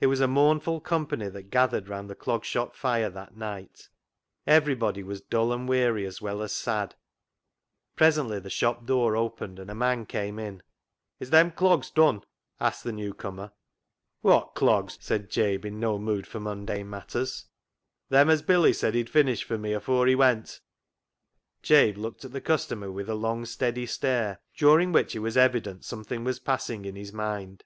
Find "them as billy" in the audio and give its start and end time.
18.26-18.72